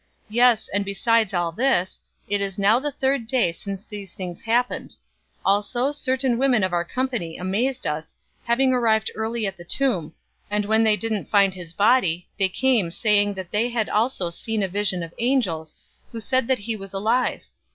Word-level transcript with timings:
Yes, 0.31 0.67
and 0.67 0.83
besides 0.83 1.31
all 1.31 1.51
this, 1.51 2.01
it 2.27 2.41
is 2.41 2.57
now 2.57 2.79
the 2.79 2.89
third 2.91 3.27
day 3.27 3.51
since 3.51 3.83
these 3.83 4.15
things 4.15 4.41
happened. 4.41 4.95
024:022 5.45 5.45
Also, 5.45 5.91
certain 5.91 6.39
women 6.39 6.63
of 6.63 6.73
our 6.73 6.83
company 6.83 7.37
amazed 7.37 7.85
us, 7.85 8.15
having 8.45 8.73
arrived 8.73 9.11
early 9.13 9.45
at 9.45 9.57
the 9.57 9.63
tomb; 9.63 10.13
024:023 10.49 10.49
and 10.49 10.65
when 10.65 10.81
they 10.81 10.97
didn't 10.97 11.29
find 11.29 11.53
his 11.53 11.73
body, 11.73 12.27
they 12.39 12.49
came 12.49 12.89
saying 12.89 13.35
that 13.35 13.51
they 13.51 13.69
had 13.69 13.89
also 13.89 14.31
seen 14.31 14.63
a 14.63 14.67
vision 14.67 15.03
of 15.03 15.13
angels, 15.19 15.75
who 16.11 16.19
said 16.19 16.47
that 16.47 16.57
he 16.65 16.75
was 16.75 16.93
alive. 16.95 17.43